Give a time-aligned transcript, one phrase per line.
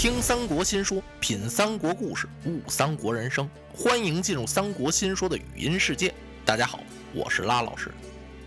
[0.00, 3.46] 听三国新说，品三国故事，悟三国人生。
[3.74, 6.10] 欢迎进入三国新说的语音世界。
[6.42, 6.80] 大家好，
[7.12, 7.92] 我是拉老师。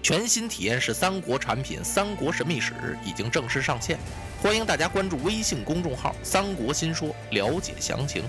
[0.02, 2.72] 全新体验式三国产品《三国神秘史》
[3.08, 4.00] 已经正式上线，
[4.42, 8.24] 欢迎大家关注微信公众号“三国新说”了解详情。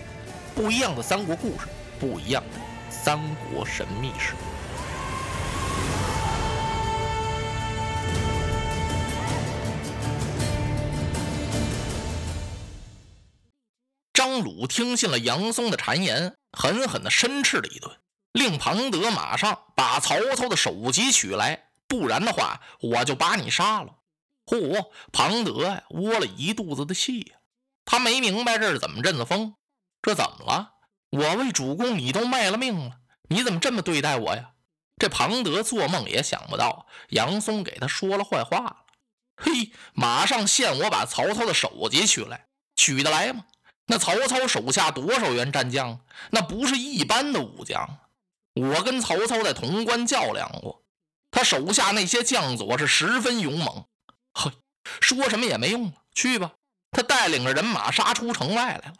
[0.54, 1.66] 不一样的三国故事，
[1.98, 2.60] 不一样的
[2.90, 3.18] 三
[3.50, 4.34] 国神秘史。
[14.34, 17.96] 张鲁听信了杨松的谗言，狠狠地申斥了一顿，
[18.32, 23.94] 令庞德马上把曹操的首级取来，不然的话，我就把你杀了。
[24.44, 27.36] 嚯，庞德呀，窝了一肚子的气呀！
[27.84, 29.54] 他没明白这是怎么阵子风，
[30.02, 30.72] 这怎么了？
[31.10, 32.96] 我为主公，你都卖了命了，
[33.28, 34.50] 你怎么这么对待我呀？
[34.96, 38.76] 这庞德做梦也想不到，杨松给他说了坏话了。
[39.36, 43.44] 嘿，马上限我把曹操的首级取来，取得来吗？
[43.86, 46.00] 那曹操手下多少员战将？
[46.30, 47.98] 那不是一般的武将。
[48.54, 50.82] 我跟曹操在潼关较量过，
[51.30, 53.84] 他手下那些将佐是十分勇猛。
[54.32, 54.50] 嘿，
[55.00, 56.52] 说什么也没用了，去吧。
[56.92, 58.94] 他带领着人马杀出城外来了。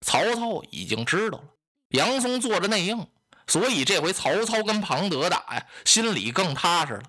[0.00, 1.44] 曹操已经知道了，
[1.90, 3.06] 杨松做着内应，
[3.46, 7.02] 所以这回曹操跟庞德打呀，心里更踏实了。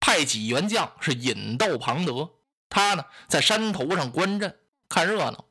[0.00, 2.30] 派几员将是引逗庞德，
[2.68, 5.44] 他呢在山头上观阵看热闹。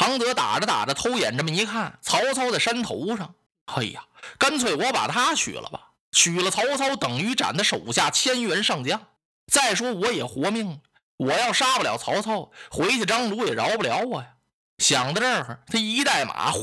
[0.00, 3.34] 庞德打着打着，偷眼这么一看，曹操在山头上。
[3.66, 4.02] 哎呀，
[4.38, 5.90] 干脆我把他娶了吧！
[6.10, 8.98] 娶了曹操，等于斩他手下千员上将。
[9.52, 10.78] 再说我也活命了，
[11.18, 14.28] 我要杀不了曹操，回去张鲁也饶不了我呀。
[14.78, 16.60] 想到这儿，他一带马，哗，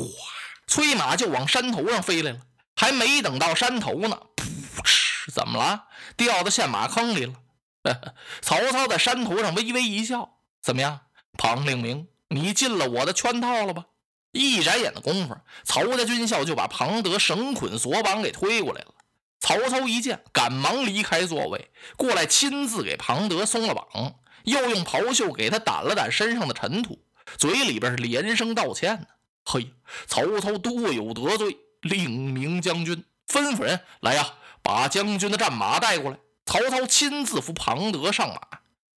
[0.65, 2.39] 催马就往山头上飞来了。
[2.75, 5.83] 还没等到山头呢，噗嗤，怎么了？
[6.15, 7.35] 掉到陷马坑里了。
[8.41, 11.01] 曹操在山头上微微一笑：“怎么样，
[11.37, 13.85] 庞令明？”你进了我的圈套了吧？
[14.33, 18.93] 一眨眼的功夫，曹家军校就把庞德绳捆索绑给推过来了。
[19.39, 26.99] 曹操一见，赶忙离开座位，过来亲自给庞德松了绑，又用袍袖给他掸了掸身上的尘土，
[27.37, 29.07] 嘴里边是连声道歉呢。
[29.45, 29.71] 嘿，
[30.07, 36.17] 曹操多有得罪，令明将军吩咐人来呀，把将军的战马带过来。
[36.45, 38.41] 曹操亲自扶庞德上马，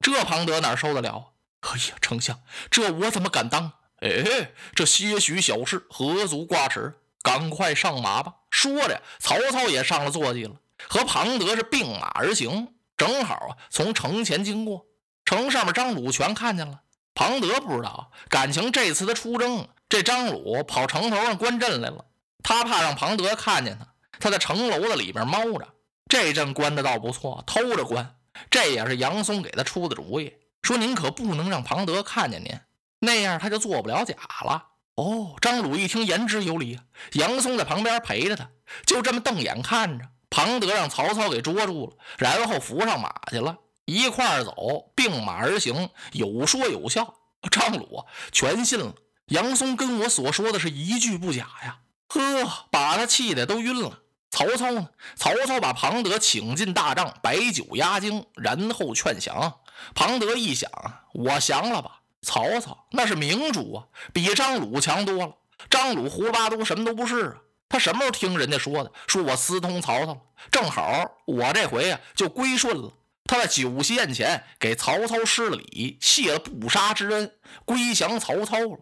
[0.01, 1.33] 这庞德哪受得了？
[1.61, 2.41] 哎呀，丞相，
[2.71, 3.73] 这我怎么敢当？
[4.01, 6.95] 哎，这些许小事何足挂齿？
[7.23, 8.35] 赶快上马吧！
[8.51, 10.55] 说着，曹操也上了坐骑了，
[10.89, 12.75] 和庞德是并马而行。
[12.97, 14.87] 正好啊，从城前经过，
[15.27, 16.81] 城上面张鲁全看见了。
[17.15, 22.07] 庞德不知道，感情这次的出征，这张鲁跑城头上观阵来了。
[22.43, 23.87] 他怕让庞德看见他，
[24.19, 25.69] 他在城楼子里边猫着。
[26.09, 28.17] 这阵关的倒不错，偷着关。
[28.51, 30.33] 这也是杨松给他出的主意。
[30.71, 32.57] 说：“您可不能让庞德看见您，
[33.01, 34.15] 那样他就做不了假
[34.45, 36.79] 了。”哦，张鲁一听言之有理，
[37.15, 38.49] 杨松在旁边陪着他，
[38.87, 47.17] 就这么瞪眼看着庞德，让曹操给捉住了，然后扶上马去了，一块儿走，并马而行，有说有笑。
[47.51, 48.95] 张鲁全信了，
[49.27, 51.81] 杨松跟我所说的是一句不假呀！
[52.07, 53.99] 呵，把他气得都晕了。
[54.31, 54.91] 曹操呢？
[55.17, 59.59] 曹操把庞德请进大帐，摆酒压惊，然后劝降。
[59.95, 60.71] 庞德一想，
[61.13, 62.01] 我降了吧？
[62.23, 65.35] 曹操那是明主啊，比张鲁强多了。
[65.69, 67.37] 张鲁胡八都什么都不是啊，
[67.69, 68.93] 他什么时候听人家说的？
[69.07, 70.21] 说我私通曹操了，
[70.51, 72.93] 正好我这回啊就归顺了。
[73.25, 77.33] 他在酒席宴前给曹操施了礼，谢了不杀之恩，
[77.65, 78.79] 归降曹操了。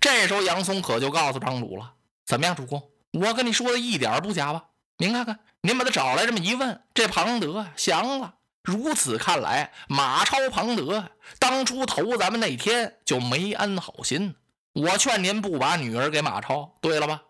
[0.00, 1.92] 这时候杨松可就告诉张鲁了
[2.26, 2.90] ：“怎么样，主公？
[3.12, 4.64] 我跟你说的一点不假吧？
[4.96, 8.34] 您看看，您把他找来这么一问，这庞德降了。”
[8.70, 11.10] 如此看来，马超、庞德
[11.40, 14.36] 当初投咱们那天就没安好心。
[14.72, 17.22] 我劝您不把女儿给马超，对了吧？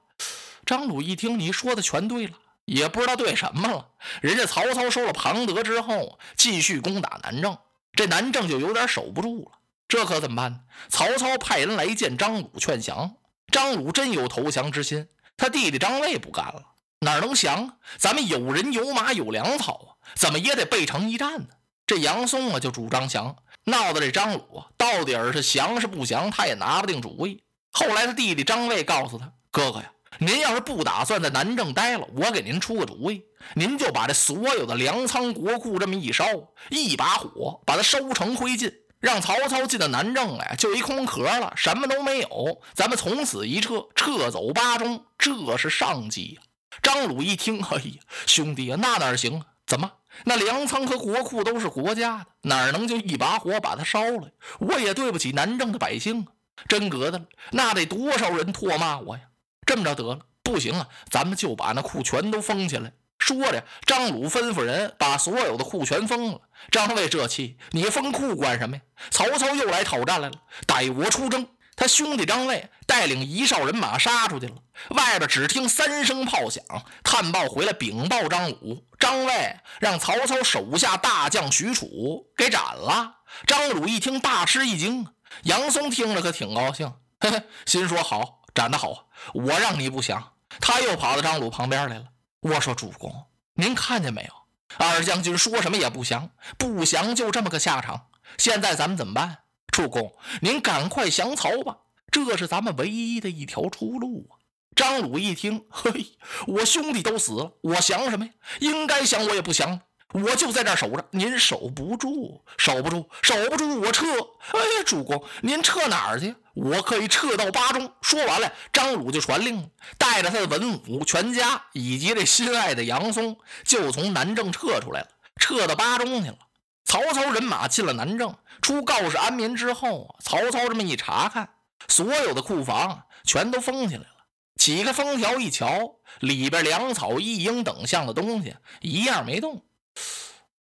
[0.67, 2.35] 张鲁一听，你说的全对了，
[2.67, 3.89] 也不知道对什么了。
[4.21, 7.57] 人家曹操收了庞德之后，继续攻打南郑，
[7.95, 9.53] 这南郑就有点守不住了。
[9.89, 10.61] 这可怎么办呢？
[10.91, 13.17] 曹操派人来见张鲁劝降，
[13.51, 15.09] 张鲁真有投降之心，
[15.39, 16.63] 他弟弟张卫不干了。
[17.01, 17.79] 哪能降？
[17.97, 21.49] 咱们有人有马有粮草啊，怎么也得背城一战呢？
[21.87, 27.43] 这杨松啊就主张降，闹得这张鲁啊到底是降是不降，他也拿不定主意。
[27.71, 33.25] 后来他弟弟张卫告诉他：“哥哥呀，您要是不打算在南郑待了，我给您出个主意，
[33.55, 36.27] 您就把这所有的粮仓国库这么一烧，
[36.69, 42.61] 一把火把它烧成灰烬，让曹操进到南郑来就一空壳了，什么都没有。
[42.75, 46.43] 咱们从此一撤，撤走巴中，这是上计呀。”
[46.83, 47.93] 张鲁一听，哎呀，
[48.27, 49.47] 兄弟啊，那哪行啊？
[49.67, 49.91] 怎么，
[50.25, 54.31] 那粮仓和国库都是国家的，哪能就一把火把它烧了？
[54.59, 56.27] 我也对不起南郑的百姓啊！
[56.69, 57.23] 真格的，
[57.53, 59.23] 那得多少人唾骂我呀！
[59.65, 62.93] 这么着得了，不行啊，咱们就把那库全都封起来。
[63.19, 66.41] 说着，张鲁吩咐人把所有的库全封了。
[66.71, 68.83] 张卫这气，你封库管什么呀？
[69.11, 70.35] 曹操又来讨战来了，
[70.67, 71.47] 待我出征。
[71.81, 74.55] 他兄弟张卫带领一哨人马杀出去了。
[74.91, 76.63] 外边只听三声炮响，
[77.03, 83.21] 探报回来禀报张鲁：张卫让曹操手下大将许褚给斩了。
[83.47, 85.07] 张鲁一听，大吃一惊。
[85.45, 90.35] 杨松听了可挺高兴，嘿嘿，心说好，斩得好，我让你不降。
[90.61, 92.05] 他又跑到张鲁旁边来了。
[92.41, 93.25] 我说：“主公，
[93.55, 94.35] 您看见没有？
[94.77, 96.29] 二将军说什么也不降，
[96.59, 98.09] 不降就这么个下场。
[98.37, 99.39] 现在咱们怎么办？
[99.71, 101.79] 主公，您赶快降曹吧，
[102.11, 104.39] 这是咱们唯一的一条出路啊！”
[104.77, 106.07] 张鲁一听，嘿，
[106.47, 108.33] 我兄弟都死了，我降什么呀？
[108.61, 109.81] 应该降我也不降。
[110.13, 114.07] 我就在这守着，您守不住，守不住，守不住，我撤。
[114.53, 116.35] 哎，主公，您撤哪儿去？
[116.55, 117.93] 我可以撤到巴中。
[118.03, 126.39] 说完了，张鲁就传令，带着他的文武全家以及这心爱的杨松，就从南郑撤出来了，撤到巴中去了。
[126.85, 131.49] 曹操人马进了南郑，出告示安民之后啊，曹操这么一查看，
[131.89, 134.17] 所有的库房全都封起来了。
[134.57, 139.65] 起个封条一瞧，里边粮草、一应等项的东西一样没动。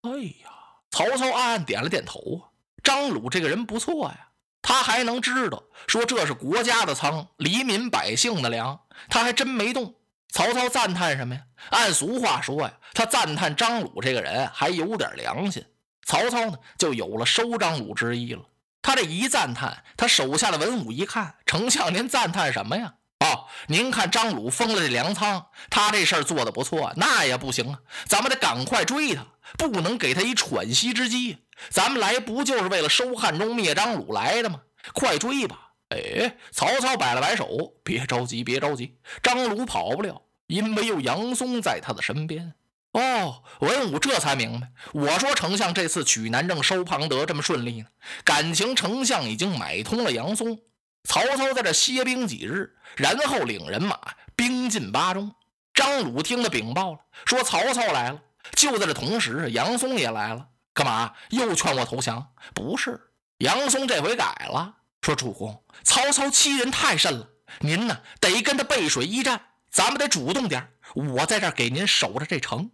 [0.02, 0.10] 哎
[0.42, 0.50] 呀，
[0.90, 2.48] 曹操暗暗点了点头啊。
[2.82, 4.28] 张鲁这个人不错呀，
[4.62, 9.96] 他还能知道说这是国家的仓，黎民百姓的粮，他还真没动。
[10.32, 11.42] 曹操赞叹什么呀？
[11.70, 15.62] 按俗话说呀，他赞叹张鲁这个人还有点良心。
[16.10, 18.42] 曹操呢，就有了收张鲁之意了。
[18.82, 22.94] 他这一赞叹，他手下的文武一看，丞相您赞叹什么呀？
[23.20, 29.24] 哦，您看张鲁封了这粮仓，他这事儿做的不错，那也不行啊，咱们得赶快追他，
[29.56, 31.38] 不能给他一喘息之机。
[31.68, 34.62] 咱们来不就是为了收汉中、灭张鲁来的吗？
[34.92, 35.74] 快追吧！
[35.90, 42.54] 哎，曹操摆了摆手，别着急，别着急，张鲁跑不了，因为有杨松在他的身边。
[42.92, 47.86] 哦，文武这才明白，我说丞相这次取南郑、收庞德这么顺利呢，
[48.24, 50.58] 感情丞相已经买通了杨松。
[51.04, 53.96] 曹操在这歇兵几日，然后领人马
[54.34, 55.32] 兵进巴中。
[55.72, 58.20] 张鲁听得禀报了，说曹操来了。
[58.56, 60.48] 就在这同时，杨松也来了。
[60.74, 61.12] 干嘛？
[61.30, 62.32] 又劝我投降？
[62.52, 63.00] 不是，
[63.38, 67.28] 杨松这回改了，说主公，曹操欺人太甚了，
[67.60, 69.40] 您呢得跟他背水一战，
[69.70, 70.72] 咱们得主动点。
[70.94, 72.70] 我在这给您守着这城。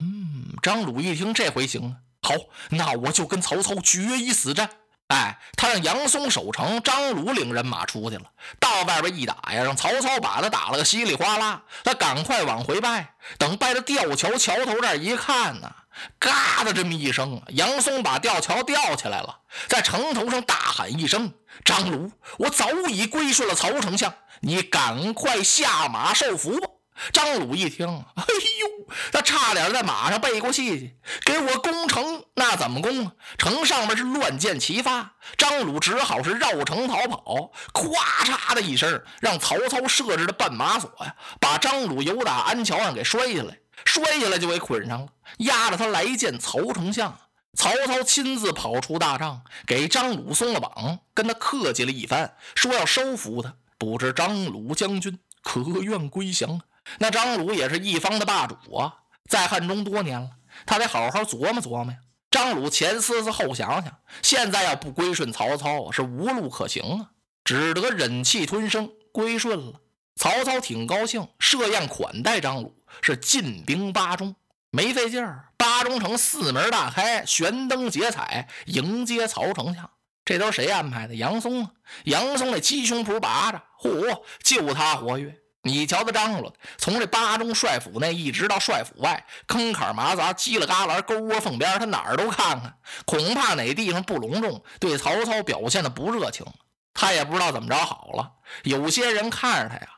[0.00, 1.96] 嗯，张鲁一听，这回行了。
[2.22, 2.34] 好，
[2.70, 4.68] 那我就跟曹操决一死战。
[5.08, 8.22] 哎，他让杨松守城，张鲁领人马出去了。
[8.58, 11.62] 到外边一打呀，让曹操把他打了个稀里哗啦。
[11.84, 15.70] 他赶快往回拜，等拜到吊桥桥头这儿一看呢，
[16.18, 21.30] 嘎的这么一声，杨松把吊桥吊起来了，在城头上大喊一声
[21.62, 26.68] ：“张鲁，我早已归顺了曹丞相，你赶快下马受俘吧。”
[27.12, 33.12] 张鲁一听，哎呦，他差点在马上背过气去，给我攻城，那怎么攻啊？
[33.36, 37.50] 城上面是乱箭齐发，张鲁只好是绕城逃跑。
[37.72, 45.08] 咵嚓的一声，让曹操设置的绊马索呀，把张鲁由打安桥上给摔下来，摔下来就给捆上了，
[45.38, 47.18] 押着他来见曹丞相。
[47.56, 53.54] 曹操亲自跑出大帐，给张鲁松了绑，跟他客气了一番，说要收服他。
[53.78, 56.60] 不知张鲁将军可愿归降？
[56.98, 58.94] 那张鲁也是一方的霸主啊，
[59.28, 60.30] 在汉中多年了，
[60.66, 61.98] 他得好好琢磨琢磨呀。
[62.30, 67.10] 张鲁前思思后想想，现在要不归顺曹操是无路可行啊，
[67.44, 69.80] 只得忍气吞声归顺了。
[70.16, 74.34] 曹操挺高兴，设宴款待张鲁，是进兵巴中。
[74.70, 79.88] 没费劲儿，巴中城四门大开，悬灯结彩迎接曹丞相。
[80.24, 81.14] 这都是谁安排的？
[81.14, 81.70] 杨松啊！
[82.04, 85.36] 杨松那鸡胸脯拔着，嚯，就他活跃。
[85.64, 92.76] 你瞧他张罗，从这巴中帅府内一直到帅府外，坑坎马杂、犄了旮旯、沟窝缝边，他哪儿都看看。
[93.06, 96.44] 恐怕哪地方不隆重，对曹操表现的不热情，
[96.92, 98.30] 他也不知道怎么着好了。
[98.62, 99.88] 有些人看着他呀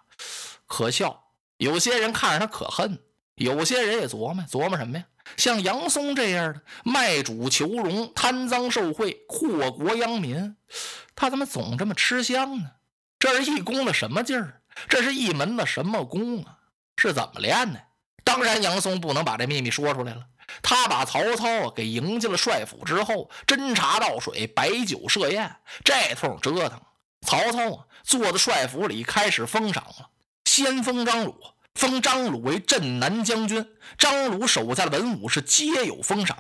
[0.66, 1.24] 可笑，
[1.56, 3.00] 有些人看着他可恨，
[3.34, 5.04] 有些人也琢磨琢磨什么呀？
[5.36, 10.54] 像杨松这样的卖主求荣、贪赃受贿、祸国殃民，
[11.16, 12.70] 他怎么总这么吃香呢？
[13.18, 14.62] 这是一功的什么劲儿？
[14.88, 16.58] 这是一门的什么功啊？
[16.96, 17.82] 是怎么练的？
[18.24, 20.26] 当然，杨松不能把这秘密说出来了。
[20.62, 26.80] 他把曹操给迎进了帅府之后，斟茶倒水，摆酒设宴，这通折腾。
[27.22, 30.10] 曹操啊，坐在帅府里开始封赏了。
[30.44, 31.36] 先封张鲁，
[31.74, 33.68] 封张鲁为镇南将军。
[33.98, 36.36] 张鲁手下的文武是皆有封赏，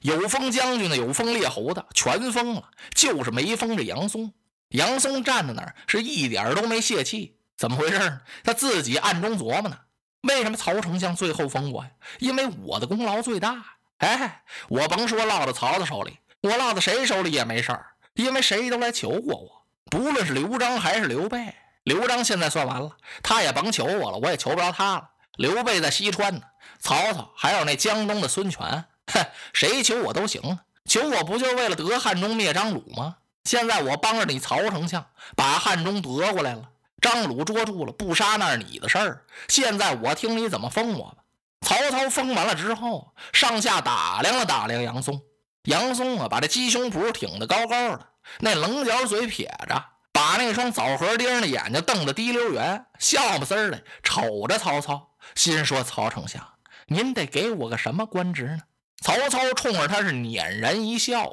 [0.00, 4.32] 有封将军的，有封列侯的，全封了，就是没封这杨松。
[4.70, 8.22] 杨松站在那儿是一点都没泄气，怎么回事呢？
[8.42, 9.76] 他自己暗中琢磨呢。
[10.22, 11.90] 为什么曹丞相最后封我呀？
[12.18, 13.54] 因为我的功劳最大。
[13.98, 19.66] 哎，我甭说落到曹操手里，我落到谁手里也没事儿，因为谁都来求过我。
[19.90, 25.10] 不论是刘璋还是刘备，刘璋现在算完了，他也甭求我了，我也求不着他了。
[25.36, 26.40] 刘备在西川呢，
[26.78, 30.60] 曹操还有那江东的孙权，哼，谁求我都行。
[30.86, 33.16] 求我不就为了得汉中灭张鲁吗？
[33.44, 35.04] 现在我帮着你曹丞相
[35.36, 36.62] 把汉中夺过来了。
[37.00, 39.24] 张鲁捉住了，不杀那是你的事儿。
[39.48, 41.16] 现在我听你怎么封我吧。
[41.60, 45.20] 曹操封完了之后，上下打量了打量杨松。
[45.64, 48.06] 杨松啊，把这鸡胸脯挺得高高的，
[48.38, 56.42] 那棱角嘴撇着，把那双枣核钉的眼睛瞪得滴溜圆，笑不丝的瞅着曹操，心说：“曹丞相，
[56.86, 58.60] 您得给我个什么官职呢？”
[59.04, 61.30] 曹操冲着他是佞然一笑。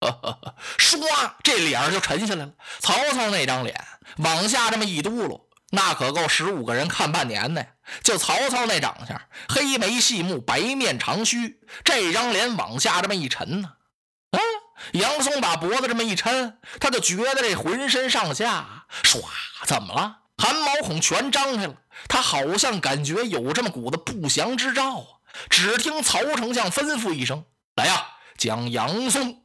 [0.78, 0.98] 唰，
[1.42, 2.52] 这脸就沉下来了。
[2.78, 3.84] 曹操那张脸
[4.18, 7.66] 往下这么一嘟噜，那可够十五个人看半年的！
[8.02, 13.72] 就曹操那长相，黑眉细目，白面长须，这张脸往下这么一沉呢，
[14.30, 14.38] 啊！
[14.92, 19.22] 杨松把脖子这么一抻，他就觉得这浑身上下唰，
[19.66, 20.18] 怎么了？
[20.38, 21.74] 汗毛孔全张开了，
[22.08, 25.06] 他好像感觉有这么股子不祥之兆啊！
[25.50, 27.44] 只听曹丞相吩咐一声
[27.76, 28.06] ：“来呀，
[28.38, 29.42] 将杨松。”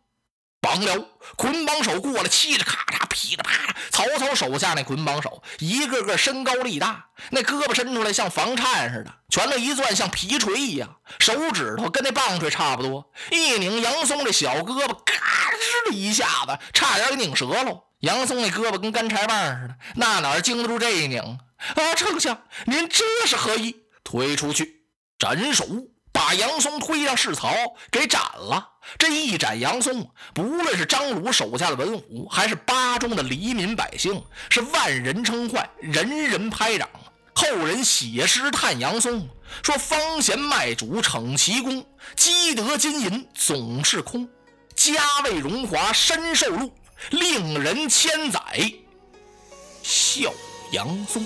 [0.65, 3.75] 绑了，捆绑手过来，嘁哩咔嚓，噼里啪啦。
[3.91, 13.11] 曹操手下那捆绑手，一个个身高力大，那胳膊伸出来像房颤似的，拳头一攥像皮锤一样，手指头跟那棒槌差不多。
[13.29, 17.83] 一拧杨松这小胳膊，咔吱的一下子，差点给拧折喽。
[17.99, 21.93] 杨松那胳膊跟干柴棒似的，那哪经得住这一拧啊？
[21.95, 23.75] 丞相，您这是何意？
[24.03, 24.87] 推出去
[25.19, 25.63] 斩首。
[26.15, 27.53] 把杨松推上市曹，
[27.91, 28.69] 给斩了。
[28.97, 36.87] 这一斩杨松，不论是张鲁手下的文武，还是巴中的黎民百姓，是万人称唤，人人拍掌。
[37.33, 39.27] 后人写诗叹杨松，
[39.61, 44.25] 说：“方贤卖主逞奇功，积德金银总是空。
[44.73, 46.73] 家为荣华身受禄，
[47.09, 48.39] 令人千载
[49.83, 50.33] 笑
[50.71, 51.25] 杨松。”